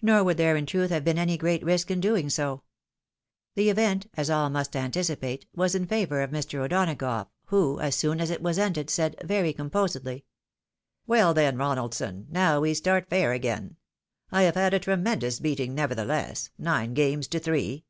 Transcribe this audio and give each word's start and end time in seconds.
Nor 0.00 0.22
would 0.22 0.36
there 0.36 0.54
in 0.56 0.64
truth 0.64 0.90
have 0.90 1.02
been 1.02 1.18
any 1.18 1.36
great 1.36 1.64
risk 1.64 1.90
in 1.90 1.98
doing 2.00 2.30
so. 2.30 2.62
The 3.56 3.68
event, 3.68 4.06
as 4.16 4.30
all 4.30 4.48
must 4.48 4.76
anticipate, 4.76 5.44
was 5.56 5.74
in 5.74 5.88
favour 5.88 6.22
of 6.22 6.30
Mr. 6.30 6.60
O'Donagough, 6.60 7.26
who, 7.46 7.80
as 7.80 7.96
soon 7.96 8.20
as 8.20 8.30
it 8.30 8.40
was 8.40 8.60
ended, 8.60 8.90
said, 8.90 9.16
very 9.24 9.52
composedly 9.52 10.24
—"Well, 11.08 11.34
then, 11.34 11.56
Roualdson, 11.56 12.26
now 12.30 12.60
we 12.60 12.74
start 12.74 13.10
fair 13.10 13.32
again. 13.32 13.74
I 14.30 14.42
have 14.42 14.54
had 14.54 14.72
a 14.72 14.78
tremendous 14.78 15.40
beating, 15.40 15.74
nevertheless— 15.74 16.50
nine 16.58 16.94
games 16.94 17.26
to 17.26 17.40
three. 17.40 17.86